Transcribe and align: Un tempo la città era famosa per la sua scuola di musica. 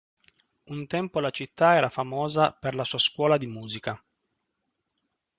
Un 0.73 0.87
tempo 0.87 1.19
la 1.19 1.29
città 1.29 1.75
era 1.75 1.87
famosa 1.87 2.53
per 2.53 2.73
la 2.73 2.83
sua 2.83 2.97
scuola 2.97 3.37
di 3.37 3.45
musica. 3.45 4.03